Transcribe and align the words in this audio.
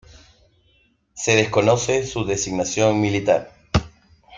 Se 1.13 1.35
desconoce 1.35 2.07
su 2.07 2.25
designación 2.25 2.99
militar. 2.99 3.53